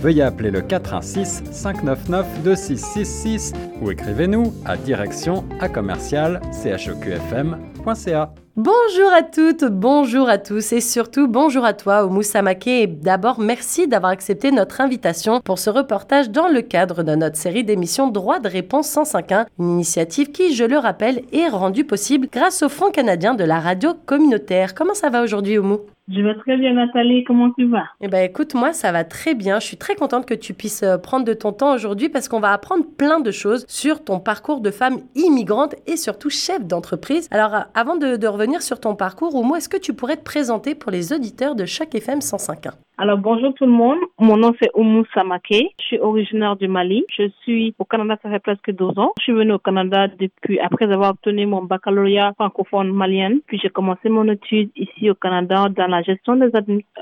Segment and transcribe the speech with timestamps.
[0.00, 8.32] veuillez appeler le 416 599 2666 ou écrivez-nous à direction à commercial chqfm.ca.
[8.56, 12.66] Bonjour à toutes, bonjour à tous et surtout bonjour à toi, Oumou Samake.
[12.66, 17.36] Et d'abord, merci d'avoir accepté notre invitation pour ce reportage dans le cadre de notre
[17.36, 22.28] série d'émissions Droit de réponse 105.1, une initiative qui, je le rappelle, est rendue possible
[22.30, 24.74] grâce au Fonds canadien de la radio communautaire.
[24.74, 25.80] Comment ça va aujourd'hui, Oumou?
[26.10, 27.24] Je vais très bien, Nathalie.
[27.24, 27.84] Comment tu vas?
[28.00, 29.60] Eh ben, écoute, moi, ça va très bien.
[29.60, 32.40] Je suis très contente que tu puisses euh, prendre de ton temps aujourd'hui parce qu'on
[32.40, 37.28] va apprendre plein de choses sur ton parcours de femme immigrante et surtout chef d'entreprise.
[37.30, 40.74] Alors, euh, avant de, revenir sur ton parcours, Oumo, est-ce que tu pourrais te présenter
[40.74, 44.68] pour les auditeurs de chaque FM 105.1 alors bonjour tout le monde, mon nom c'est
[44.74, 48.98] Oumou Samake, je suis originaire du Mali, je suis au Canada ça fait presque 12
[48.98, 53.58] ans, je suis venue au Canada depuis après avoir obtenu mon baccalauréat francophone malien, puis
[53.58, 56.50] j'ai commencé mon étude ici au Canada dans la gestion des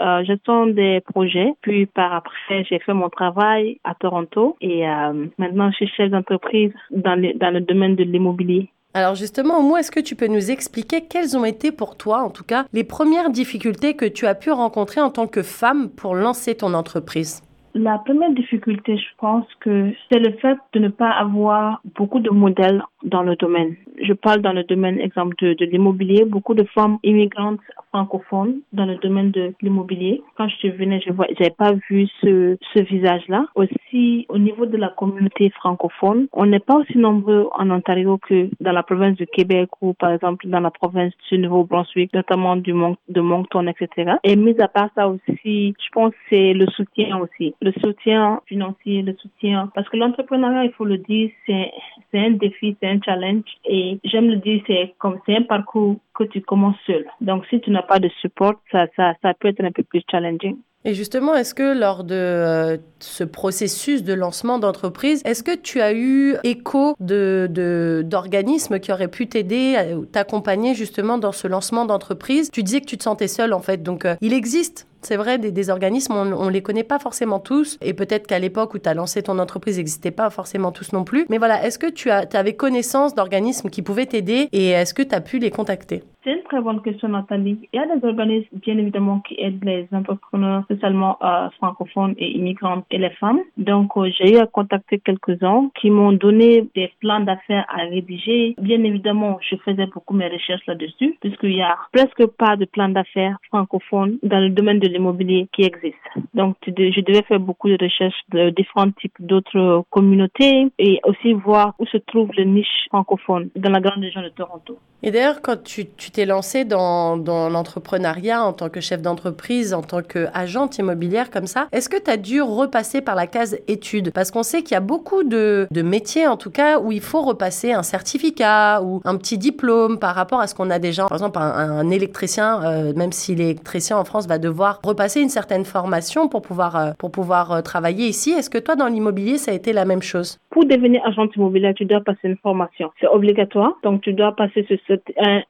[0.01, 4.57] euh, gestion des projets, puis par après j'ai fait mon travail à Toronto.
[4.61, 8.71] Et euh, maintenant je suis chef d'entreprise dans, dans le domaine de l'immobilier.
[8.95, 12.31] Alors justement, moi, est-ce que tu peux nous expliquer quelles ont été pour toi, en
[12.31, 16.15] tout cas, les premières difficultés que tu as pu rencontrer en tant que femme pour
[16.15, 17.43] lancer ton entreprise?
[17.75, 22.31] La première difficulté, je pense que c'est le fait de ne pas avoir beaucoup de
[22.31, 23.77] modèles dans le domaine.
[24.03, 26.25] Je parle dans le domaine, exemple, de, l'immobilier.
[26.25, 27.61] Beaucoup de femmes immigrantes
[27.91, 30.23] francophones dans le domaine de l'immobilier.
[30.37, 33.47] Quand je venais, je vois, j'avais pas vu ce, ce visage-là.
[33.55, 38.49] Aussi, au niveau de la communauté francophone, on n'est pas aussi nombreux en Ontario que
[38.61, 42.73] dans la province du Québec ou, par exemple, dans la province du Nouveau-Brunswick, notamment du
[42.73, 44.15] Mon de Moncton, etc.
[44.25, 47.55] Et mis à part ça aussi, je pense c'est le soutien aussi.
[47.61, 51.73] Le soutien financier, le soutien, parce que l'entrepreneuriat, il faut le dire, c'est,
[52.11, 53.45] c'est un défi, c'est un challenge.
[53.65, 57.05] Et j'aime le dire, c'est comme, c'est un parcours que tu commences seul.
[57.21, 60.03] Donc, si tu n'as pas de support, ça, ça, ça peut être un peu plus
[60.11, 60.57] challenging.
[60.85, 65.81] Et justement, est-ce que lors de euh, ce processus de lancement d'entreprise, est-ce que tu
[65.81, 69.77] as eu écho de, d'organismes qui auraient pu t'aider,
[70.13, 72.51] t'accompagner justement dans ce lancement d'entreprise?
[72.53, 75.39] Tu disais que tu te sentais seule en fait, donc euh, il existe c'est vrai,
[75.39, 77.79] des, organismes, on ne les connaît pas forcément tous.
[77.81, 81.05] Et peut-être qu'à l'époque où tu as lancé ton entreprise, n'existaient pas forcément tous non
[81.05, 81.25] plus.
[81.31, 85.03] Mais voilà, est-ce que tu as, avais connaissance d'organismes qui pouvaient t'aider et est-ce que
[85.03, 86.03] tu as pu les contacter?
[86.25, 87.59] C'est une très bonne question, Nathalie.
[87.73, 92.37] Il y a des organismes, bien évidemment, qui aident les entrepreneurs, spécialement euh, francophones et
[92.37, 93.41] immigrantes et les femmes.
[93.57, 98.57] Donc, euh, j'ai eu à contacter quelques-uns qui m'ont donné des plans d'affaires à rédiger.
[98.61, 102.91] Bien évidemment, je faisais beaucoup mes recherches là-dessus, puisqu'il y a presque pas de plans
[102.91, 105.97] d'affaires francophones dans le domaine de l'immobilier qui existe.
[106.35, 111.75] Donc, je devais faire beaucoup de recherches de différents types d'autres communautés et aussi voir
[111.79, 114.79] où se trouve le niche francophone dans la grande région de Toronto.
[115.03, 119.83] Et d'ailleurs, quand tu t'es lancé dans, dans l'entrepreneuriat en tant que chef d'entreprise, en
[119.83, 124.11] tant qu'agente immobilière comme ça, est-ce que tu as dû repasser par la case études?
[124.13, 127.01] Parce qu'on sait qu'il y a beaucoup de, de, métiers, en tout cas, où il
[127.01, 131.05] faut repasser un certificat ou un petit diplôme par rapport à ce qu'on a déjà.
[131.07, 135.65] Par exemple, un, électricien, euh, même si l'électricien en France va devoir repasser une certaine
[135.65, 138.31] formation pour pouvoir, euh, pour pouvoir euh, travailler ici.
[138.31, 140.39] Est-ce que toi, dans l'immobilier, ça a été la même chose?
[140.51, 142.91] Pour devenir agent immobilier, tu dois passer une formation.
[143.01, 143.73] C'est obligatoire.
[143.83, 144.95] Donc, tu dois passer ce,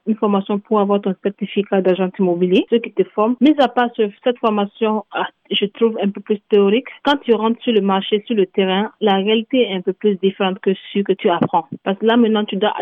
[0.07, 3.35] une formation pour avoir ton certificat d'agent immobilier, ceux qui te forment.
[3.41, 5.05] Mais à part cette formation
[5.51, 6.87] je trouve un peu plus théorique.
[7.03, 10.15] Quand tu rentres sur le marché, sur le terrain, la réalité est un peu plus
[10.15, 11.67] différente que ce que tu apprends.
[11.83, 12.73] Parce que là, maintenant, tu dois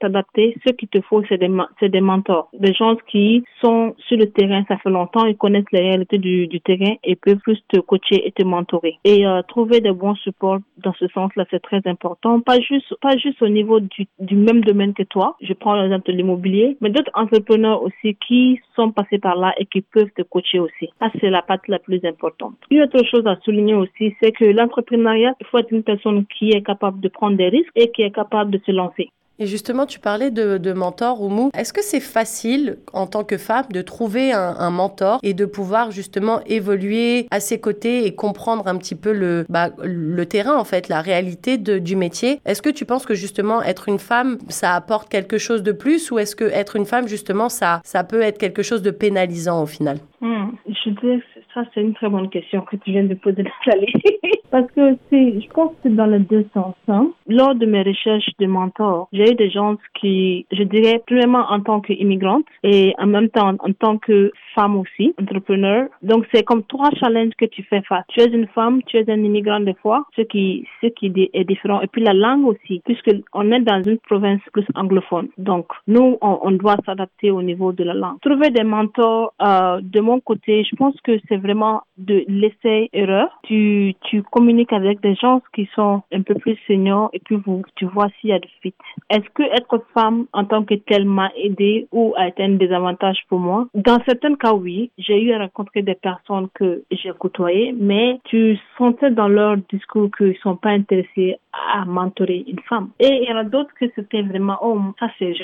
[0.00, 0.56] t'adapter.
[0.66, 1.50] Ce qu'il te faut, c'est des,
[1.88, 2.48] des mentors.
[2.52, 6.46] Des gens qui sont sur le terrain, ça fait longtemps, ils connaissent les réalités du,
[6.46, 8.98] du terrain et peuvent plus te coacher et te mentorer.
[9.04, 12.40] Et euh, trouver des bons supports dans ce sens-là, c'est très important.
[12.40, 15.36] Pas juste, pas juste au niveau du, du même domaine que toi.
[15.40, 19.66] Je prends l'exemple de l'immobilier, mais d'autres entrepreneurs aussi qui sont passés par là et
[19.66, 20.88] qui peuvent te coacher aussi.
[20.98, 22.54] Ça, c'est la partie la plus importante.
[22.70, 26.50] Une autre chose à souligner aussi, c'est que l'entrepreneuriat, il faut être une personne qui
[26.50, 29.10] est capable de prendre des risques et qui est capable de se lancer.
[29.42, 31.50] Et justement, tu parlais de, de mentor, Oumou.
[31.56, 35.90] Est-ce que c'est facile, en tant que femme, de trouver un, mentor et de pouvoir
[35.90, 40.64] justement évoluer à ses côtés et comprendre un petit peu le, bah, le terrain, en
[40.64, 42.38] fait, la réalité de, du métier?
[42.44, 46.10] Est-ce que tu penses que justement, être une femme, ça apporte quelque chose de plus
[46.10, 49.62] ou est-ce que être une femme, justement, ça, ça peut être quelque chose de pénalisant
[49.62, 49.96] au final?
[50.20, 50.50] Hmm.
[50.68, 51.22] Je dirais
[51.54, 53.92] ça c'est une très bonne question que tu viens de poser, Nathalie.
[54.50, 56.74] Parce que c'est, je pense que c'est dans les deux sens.
[56.88, 57.10] Hein.
[57.28, 61.60] Lors de mes recherches de mentor, j'ai eu des gens qui, je dirais, premièrement en
[61.60, 65.88] tant qu'immigrante et en même temps en tant que femme aussi, entrepreneur.
[66.02, 68.04] Donc c'est comme trois challenges que tu fais face.
[68.08, 71.44] Tu es une femme, tu es un immigrant des fois, ce qui, ce qui est
[71.44, 71.80] différent.
[71.82, 75.28] Et puis la langue aussi, puisque on est dans une province plus anglophone.
[75.38, 78.18] Donc nous, on, on doit s'adapter au niveau de la langue.
[78.20, 83.28] Trouver des mentors, euh, de mon côté, je pense que c'est vraiment de l'essai-erreur.
[83.44, 87.62] Tu, tu communiques avec des gens qui sont un peu plus seniors et puis vous,
[87.76, 88.74] tu vois s'il y a de fit.
[89.10, 93.18] Est-ce que être femme en tant que telle m'a aidé ou a été un désavantage
[93.28, 93.66] pour moi?
[93.74, 94.90] Dans certains cas, oui.
[94.98, 100.10] J'ai eu à rencontrer des personnes que j'ai côtoyées, mais tu sentais dans leur discours
[100.16, 102.90] qu'ils sont pas intéressés à mentorer une femme.
[103.00, 105.34] Et il y en a d'autres que c'était vraiment, oh, ça c'est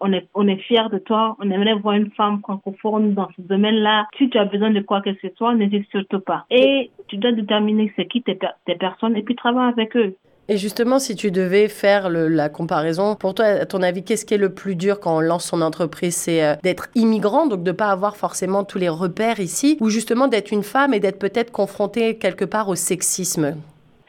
[0.00, 3.42] on est, on est fiers de toi, on aimerait voir une femme francophone dans ce
[3.42, 4.06] domaine-là.
[4.18, 6.44] Si tu as besoin de quoi que ce soit, n'hésite surtout pas.
[6.50, 10.14] Et tu dois déterminer c'est qui tes, tes personnes et puis travailler avec eux.
[10.48, 14.34] Et justement, si tu devais faire la comparaison, pour toi, à ton avis, qu'est-ce qui
[14.34, 16.16] est le plus dur quand on lance son entreprise?
[16.16, 19.88] C'est euh, d'être immigrant, donc de ne pas avoir forcément tous les repères ici, ou
[19.88, 23.56] justement d'être une femme et d'être peut-être confrontée quelque part au sexisme?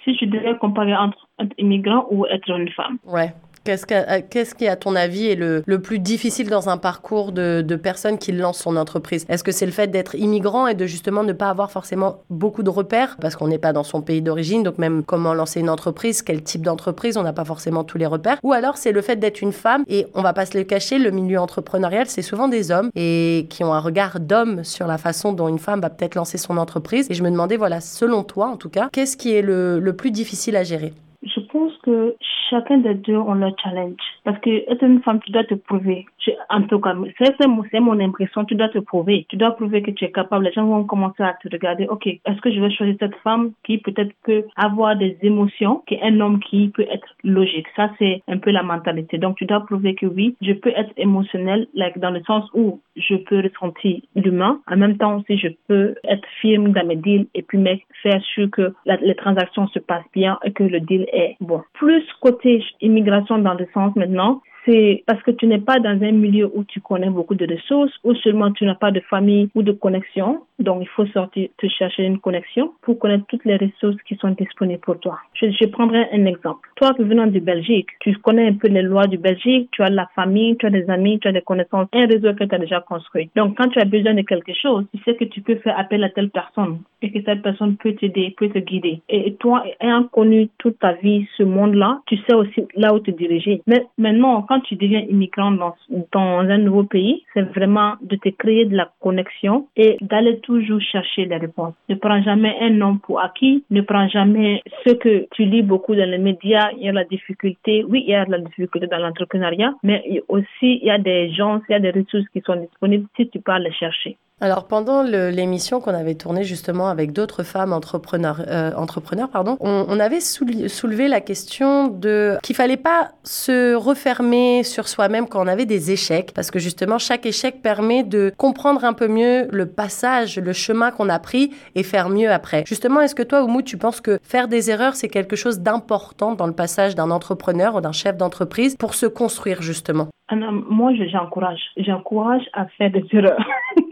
[0.04, 2.98] Si je devais comparer entre être immigrant ou être une femme.
[3.06, 3.34] Ouais.
[3.64, 7.64] Qu'est-ce, euh, qu'est-ce qui, à ton avis, est le, plus difficile dans un parcours de,
[7.66, 9.26] de, personnes qui lancent son entreprise?
[9.30, 12.62] Est-ce que c'est le fait d'être immigrant et de justement ne pas avoir forcément beaucoup
[12.62, 13.16] de repères?
[13.22, 16.44] Parce qu'on n'est pas dans son pays d'origine, donc même comment lancer une entreprise, quel
[16.44, 18.38] type d'entreprise, on n'a pas forcément tous les repères.
[18.44, 21.00] Ou alors c'est le fait d'être une femme et on va pas se le cacher,
[21.00, 24.98] le milieu entrepreneurial, c'est souvent des hommes et qui ont un regard d'homme sur la
[24.98, 27.08] façon dont une femme va peut-être lancer son entreprise.
[27.10, 30.12] Et je me demandais, voilà, selon toi en tout cas, qu'est-ce qui est le plus
[30.12, 30.94] difficile à gérer?
[31.24, 32.16] Je pense que
[32.54, 34.13] chacun des deux ont leur challenge.
[34.24, 36.06] Parce que être une femme, tu dois te prouver.
[36.50, 39.26] En tout cas, c'est mon impression, tu dois te prouver.
[39.30, 40.46] Tu dois prouver que tu es capable.
[40.46, 41.88] Les gens vont commencer à te regarder.
[41.88, 46.20] Ok, est-ce que je vais choisir cette femme qui peut-être peut avoir des émotions qu'un
[46.20, 47.68] homme qui peut être logique?
[47.76, 49.18] Ça, c'est un peu la mentalité.
[49.18, 52.80] Donc, tu dois prouver que oui, je peux être émotionnel, like, dans le sens où
[52.96, 54.60] je peux ressentir l'humain.
[54.72, 57.60] En même temps aussi, je peux être firme dans mes deals et puis
[58.02, 61.62] faire sûr que les transactions se passent bien et que le deal est bon.
[61.74, 64.44] Plus côté immigration dans le sens maintenant, ¿no?
[64.66, 67.94] C'est parce que tu n'es pas dans un milieu où tu connais beaucoup de ressources,
[68.04, 70.42] ou seulement tu n'as pas de famille ou de connexion.
[70.60, 74.30] Donc, il faut sortir, te chercher une connexion pour connaître toutes les ressources qui sont
[74.30, 75.20] disponibles pour toi.
[75.34, 76.70] Je, je prendrai un exemple.
[76.76, 80.08] Toi venant de Belgique, tu connais un peu les lois du Belgique, tu as la
[80.16, 82.80] famille, tu as des amis, tu as des connaissances, un réseau que tu as déjà
[82.82, 83.30] construit.
[83.36, 86.04] Donc, quand tu as besoin de quelque chose, tu sais que tu peux faire appel
[86.04, 89.02] à telle personne et que cette personne peut t'aider, peut te guider.
[89.10, 93.12] Et toi, ayant connu toute ta vie ce monde-là, tu sais aussi là où te
[93.12, 93.62] diriger.
[93.68, 95.76] Mais maintenant, quand tu deviens immigrant dans,
[96.16, 101.26] un nouveau pays, c'est vraiment de te créer de la connexion et d'aller toujours chercher
[101.26, 101.74] les réponses.
[101.90, 105.96] Ne prends jamais un nom pour acquis, ne prends jamais ce que tu lis beaucoup
[105.96, 109.00] dans les médias, il y a la difficulté, oui, il y a la difficulté dans
[109.00, 112.56] l'entrepreneuriat, mais aussi il y a des gens, il y a des ressources qui sont
[112.56, 114.18] disponibles si tu peux les chercher.
[114.42, 120.00] Alors pendant l'émission qu'on avait tournée justement avec d'autres femmes entrepreneurs, euh, entrepreneurs pardon, on,
[120.00, 125.66] avait soulevé la question de qu'il fallait pas se refermer sur soi-même quand on avait
[125.66, 130.38] des échecs, parce que justement chaque échec permet de comprendre un peu mieux le passage,
[130.38, 132.64] le chemin qu'on a pris et faire mieux après.
[132.66, 136.34] Justement, est-ce que toi, Oumou, tu penses que faire des erreurs c'est quelque chose d'important
[136.34, 140.10] dans le passage d'un entrepreneur ou d'un chef d'entreprise pour se construire justement?
[140.36, 141.62] Moi, j'encourage.
[141.78, 143.46] J'encourage à faire des erreurs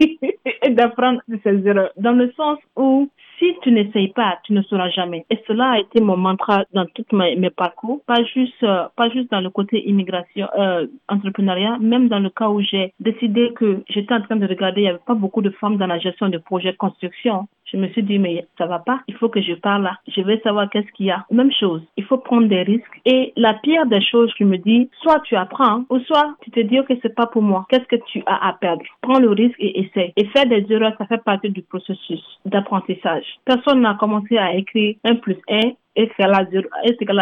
[0.62, 1.90] et d'apprendre de ces erreurs.
[1.96, 3.08] Dans le sens où
[3.42, 5.24] si tu n'essayes pas, tu ne sauras jamais.
[5.28, 9.10] Et cela a été mon mantra dans tous mes, mes parcours, pas juste, euh, pas
[9.10, 13.82] juste dans le côté immigration, euh, entrepreneuriat, même dans le cas où j'ai décidé que
[13.88, 16.28] j'étais en train de regarder, il n'y avait pas beaucoup de femmes dans la gestion
[16.28, 17.48] de projets de construction.
[17.72, 20.20] Je me suis dit, mais ça va pas, il faut que je parle là, je
[20.20, 21.24] vais savoir qu'est-ce qu'il y a.
[21.30, 23.00] Même chose, il faut prendre des risques.
[23.06, 26.60] Et la pire des choses, je me dis, soit tu apprends, ou soit tu te
[26.60, 27.66] dis, ok, c'est pas pour moi.
[27.68, 28.82] Qu'est-ce que tu as à perdre?
[29.00, 30.12] Prends le risque et essaie.
[30.16, 33.24] Et faire des erreurs, ça fait partie du processus d'apprentissage.
[33.44, 35.60] Personne n'a commencé à écrire 1 plus 1
[35.94, 36.44] et c'est la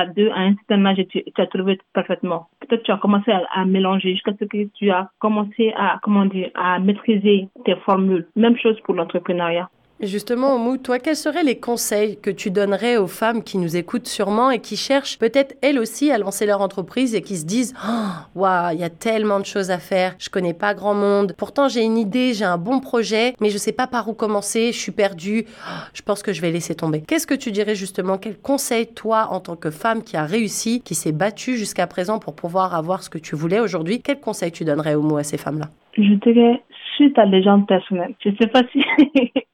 [0.07, 2.47] 2 à un certain âge, tu, tu as trouvé parfaitement.
[2.61, 6.27] Peut-être tu as commencé à, à mélanger jusqu'à ce que tu as commencé à, comment
[6.27, 8.29] dire, à maîtriser tes formules.
[8.37, 9.69] Même chose pour l'entrepreneuriat.
[10.03, 14.09] Justement, Oumou, toi, quels seraient les conseils que tu donnerais aux femmes qui nous écoutent
[14.09, 17.75] sûrement et qui cherchent peut-être elles aussi à lancer leur entreprise et qui se disent
[17.87, 21.35] oh, Waouh, il y a tellement de choses à faire, je connais pas grand monde.
[21.37, 24.73] Pourtant, j'ai une idée, j'ai un bon projet, mais je sais pas par où commencer,
[24.73, 27.03] je suis perdue, oh, je pense que je vais laisser tomber.
[27.03, 30.81] Qu'est-ce que tu dirais justement Quel conseil, toi, en tant que femme qui a réussi,
[30.81, 34.51] qui s'est battue jusqu'à présent pour pouvoir avoir ce que tu voulais aujourd'hui, quel conseil
[34.51, 35.69] tu donnerais, Oumou, à ces femmes-là?
[35.99, 36.63] Je dirais
[37.01, 38.15] sur ta légende personnelle.
[38.23, 38.85] Je sais pas si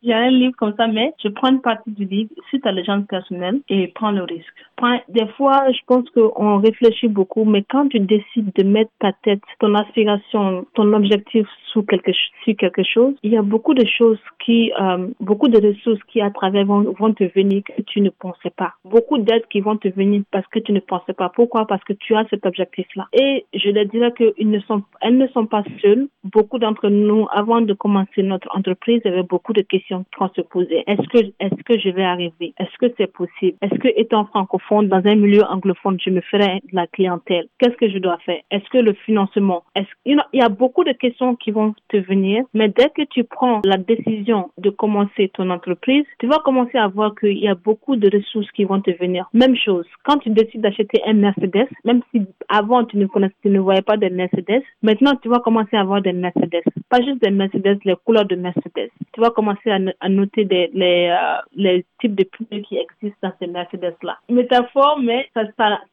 [0.02, 2.60] il y a un livre comme ça, mais je prends une partie du livre sur
[2.60, 4.65] ta légende personnelle et prends le risque.
[5.08, 9.40] Des fois, je pense qu'on réfléchit beaucoup, mais quand tu décides de mettre ta tête,
[9.58, 12.12] ton aspiration, ton objectif sur quelque,
[12.44, 16.20] sur quelque chose, il y a beaucoup de choses qui, euh, beaucoup de ressources qui
[16.20, 18.74] à travers vont, vont te venir que tu ne pensais pas.
[18.84, 21.30] Beaucoup d'aides qui vont te venir parce que tu ne pensais pas.
[21.34, 21.66] Pourquoi?
[21.66, 23.06] Parce que tu as cet objectif-là.
[23.14, 26.08] Et je leur dirais qu'ils ne sont, elles ne sont pas seules.
[26.24, 30.42] Beaucoup d'entre nous, avant de commencer notre entreprise, il avait beaucoup de questions qu'on se
[30.42, 30.84] posait.
[30.86, 32.52] Est-ce que, est-ce que je vais arriver?
[32.58, 33.56] Est-ce que c'est possible?
[33.62, 37.46] Est-ce que étant francophone dans un milieu anglophone, je me ferai de la clientèle?
[37.58, 38.40] Qu'est-ce que je dois faire?
[38.50, 39.62] Est-ce que le financement?
[40.04, 43.60] Il y a beaucoup de questions qui vont te venir, mais dès que tu prends
[43.64, 47.96] la décision de commencer ton entreprise, tu vas commencer à voir qu'il y a beaucoup
[47.96, 49.28] de ressources qui vont te venir.
[49.32, 53.06] Même chose, quand tu décides d'acheter un Mercedes, même si avant tu ne
[53.42, 56.64] tu ne voyais pas de Mercedes, maintenant tu vas commencer à voir des Mercedes.
[56.88, 58.90] Pas juste des Mercedes, les couleurs de Mercedes.
[59.16, 63.32] Tu vas commencer à, noter des, les, euh, les types de pneus qui existent dans
[63.40, 64.18] ces Mercedes-là.
[64.28, 65.44] Métaphore, mais ça,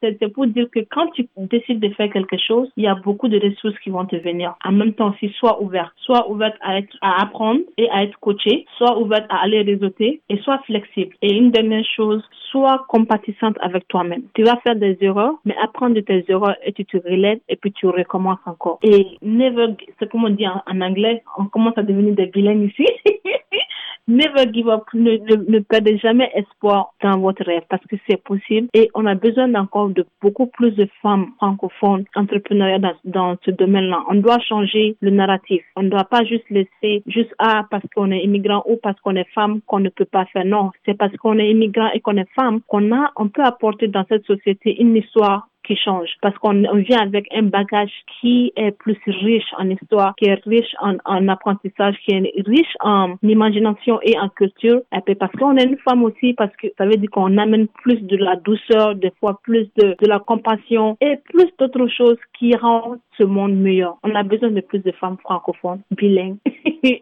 [0.01, 3.29] c'est pour dire que quand tu décides de faire quelque chose, il y a beaucoup
[3.29, 4.55] de ressources qui vont te venir.
[4.65, 8.19] En même temps, si sois ouvert, soit ouverte à, être, à apprendre et à être
[8.19, 11.15] coaché, soit ouverte à aller réseauter et soit flexible.
[11.21, 14.23] Et une dernière chose, sois compatissante avec toi-même.
[14.33, 17.55] Tu vas faire des erreurs, mais apprends de tes erreurs et tu te relèves et
[17.55, 18.79] puis tu recommences encore.
[18.83, 22.61] Et never, c'est comme on dit en, en anglais, on commence à devenir des vilains
[22.61, 22.85] ici.
[24.07, 24.83] Never give up.
[24.93, 29.15] Ne, ne, perdez jamais espoir dans votre rêve parce que c'est possible et on a
[29.15, 34.03] besoin encore de beaucoup plus de femmes francophones entrepreneurs dans, dans ce domaine-là.
[34.09, 35.63] On doit changer le narratif.
[35.77, 39.15] On ne doit pas juste laisser juste ah parce qu'on est immigrant ou parce qu'on
[39.15, 40.43] est femme qu'on ne peut pas faire.
[40.43, 43.87] Non, c'est parce qu'on est immigrant et qu'on est femme qu'on a, on peut apporter
[43.87, 46.53] dans cette société une histoire qui change parce qu'on
[46.87, 51.27] vient avec un bagage qui est plus riche en histoire, qui est riche en, en
[51.27, 54.81] apprentissage, qui est riche en imagination et en culture.
[54.95, 57.67] Et puis parce qu'on est une femme aussi, parce que ça veut dire qu'on amène
[57.67, 62.17] plus de la douceur, des fois plus de, de la compassion et plus d'autres choses
[62.37, 63.97] qui rendent ce monde meilleur.
[64.03, 66.37] On a besoin de plus de femmes francophones, bilingues,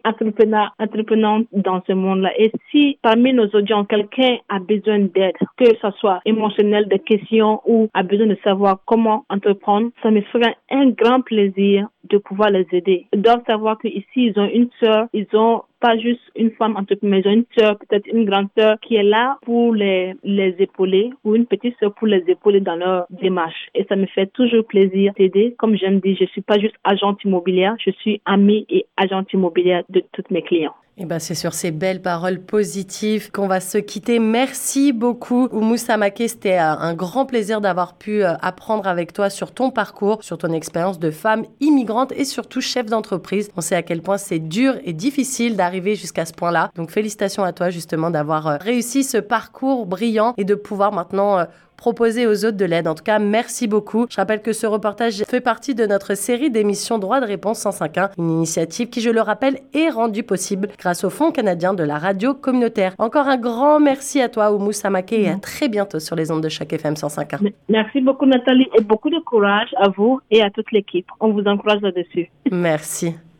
[0.04, 2.30] entrepreneurs, entreprenantes dans ce monde-là.
[2.38, 7.60] Et si parmi nos audiences, quelqu'un a besoin d'aide, que ce soit émotionnel, des questions
[7.66, 12.50] ou a besoin de savoir comment entreprendre, ça me ferait un grand plaisir de pouvoir
[12.50, 13.06] les aider.
[13.12, 17.20] Ils doivent savoir qu'ici, ils ont une sœur, ils ont pas juste une femme entrepreneur,
[17.24, 21.10] ils ont une sœur, peut-être une grande sœur qui est là pour les, les épauler
[21.24, 23.68] ou une petite sœur pour les épauler dans leur démarche.
[23.74, 25.54] Et ça me fait toujours plaisir d'aider.
[25.58, 29.82] Comme j'aime dire, je suis pas juste agente immobilière, je suis amie et agente immobilière
[29.88, 30.74] de tous mes clients.
[31.02, 34.20] Et eh ben c'est sur ces belles paroles positives qu'on va se quitter.
[34.20, 36.22] Merci beaucoup, Oumou Samake.
[36.28, 40.38] C'était euh, un grand plaisir d'avoir pu euh, apprendre avec toi sur ton parcours, sur
[40.38, 43.50] ton expérience de femme immigrante et surtout chef d'entreprise.
[43.56, 46.70] On sait à quel point c'est dur et difficile d'arriver jusqu'à ce point-là.
[46.76, 51.44] Donc félicitations à toi justement d'avoir euh, réussi ce parcours brillant et de pouvoir maintenant
[51.82, 52.86] proposer aux autres de l'aide.
[52.86, 54.06] En tout cas, merci beaucoup.
[54.08, 58.10] Je rappelle que ce reportage fait partie de notre série d'émissions Droit de réponse 105.1,
[58.18, 61.98] une initiative qui, je le rappelle, est rendue possible grâce au Fonds canadien de la
[61.98, 62.94] radio communautaire.
[62.98, 66.44] Encore un grand merci à toi, Oumou Samake, et à très bientôt sur les ondes
[66.44, 67.52] de chaque FM 105.1.
[67.68, 71.08] Merci beaucoup, Nathalie, et beaucoup de courage à vous et à toute l'équipe.
[71.18, 72.30] On vous encourage là-dessus.
[72.52, 73.16] Merci.